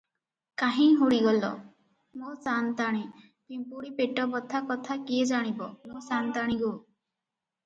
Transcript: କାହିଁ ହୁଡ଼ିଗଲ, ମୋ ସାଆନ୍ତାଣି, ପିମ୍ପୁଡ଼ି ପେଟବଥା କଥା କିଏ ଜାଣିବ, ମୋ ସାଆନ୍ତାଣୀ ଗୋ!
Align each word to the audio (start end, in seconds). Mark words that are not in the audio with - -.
କାହିଁ 0.59 0.85
ହୁଡ଼ିଗଲ, 1.01 1.49
ମୋ 2.21 2.31
ସାଆନ୍ତାଣି, 2.45 3.03
ପିମ୍ପୁଡ଼ି 3.27 3.93
ପେଟବଥା 4.01 4.63
କଥା 4.73 4.99
କିଏ 5.11 5.29
ଜାଣିବ, 5.35 5.69
ମୋ 5.93 6.03
ସାଆନ୍ତାଣୀ 6.09 6.59
ଗୋ! 6.65 6.75